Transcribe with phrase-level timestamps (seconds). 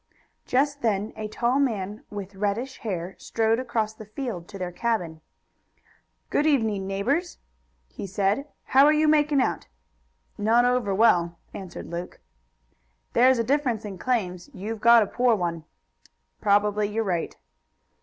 [0.47, 5.21] Just then a tall man with reddish hair strode across the field to their cabin.
[6.31, 7.37] "Good evening, neighbors,"
[7.87, 8.47] he said.
[8.63, 9.67] "How are you making out?"
[10.39, 12.19] "Not over well," answered Luke.
[13.13, 14.49] "There's a difference in claims.
[14.55, 15.65] You've got a poor one."
[16.41, 17.35] "Probably you are right."